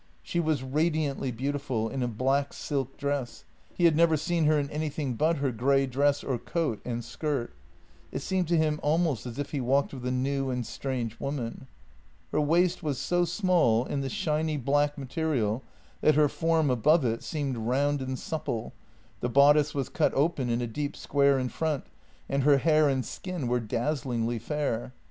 [0.23, 3.43] She was radiantly beautiful in a black silk dress;
[3.75, 7.53] he had never seen her in anything but her grey dress or coat and skirt.
[8.11, 11.67] It seemed to him almost as if he walked with a new and strange woman.
[12.31, 15.61] Her waist was so small in the shiny black material
[16.01, 18.73] that her form above it seemed round and supple;
[19.19, 21.85] the bodice was cut open in a deep square in front,
[22.27, 24.93] and her hair and skin were dazzlingly fair.